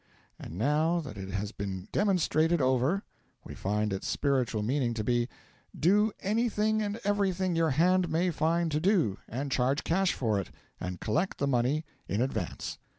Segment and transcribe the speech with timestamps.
[0.39, 3.03] And now that it has been 'demonstrated over,'
[3.43, 5.29] we find its spiritual meaning to be,
[5.79, 10.49] 'Do anything and everything your hand may find to do; and charge cash for it,
[10.79, 12.79] and collect the money in advance.'